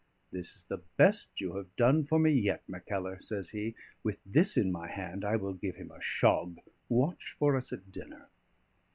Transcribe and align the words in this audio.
"This 0.31 0.55
is 0.55 0.63
the 0.63 0.81
best 0.97 1.39
you 1.39 1.53
have 1.57 1.75
done 1.75 2.05
for 2.05 2.17
me 2.17 2.31
yet, 2.33 2.63
Mackellar," 2.67 3.21
says 3.21 3.51
he. 3.51 3.75
"With 4.01 4.17
this 4.25 4.57
in 4.57 4.71
my 4.71 4.87
hand 4.87 5.23
I 5.23 5.35
will 5.35 5.53
give 5.53 5.75
him 5.75 5.91
a 5.91 6.01
shog. 6.01 6.57
Watch 6.89 7.33
for 7.37 7.55
us 7.55 7.71
at 7.71 7.91
dinner." 7.91 8.27